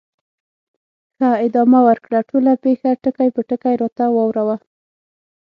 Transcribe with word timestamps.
ښه، 1.15 1.29
ادامه 1.45 1.79
ورکړه، 1.87 2.19
ټوله 2.29 2.53
پېښه 2.63 2.89
ټکي 3.03 3.27
په 3.35 3.41
ټکي 3.49 3.73
راته 3.81 4.05
واوره 4.15 4.43
وه. 4.47 4.57